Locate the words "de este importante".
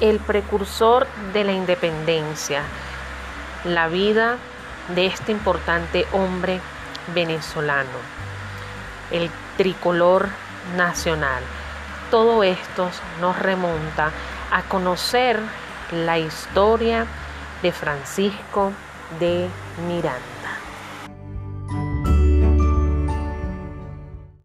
4.94-6.06